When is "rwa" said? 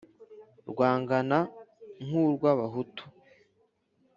2.35-2.51